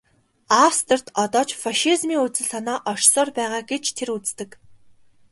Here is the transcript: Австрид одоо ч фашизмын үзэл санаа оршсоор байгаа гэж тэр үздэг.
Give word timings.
Австрид 0.65 1.05
одоо 1.23 1.43
ч 1.49 1.51
фашизмын 1.63 2.21
үзэл 2.25 2.47
санаа 2.51 2.79
оршсоор 2.91 3.29
байгаа 3.37 3.61
гэж 3.71 3.85
тэр 3.97 4.09
үздэг. 4.15 4.51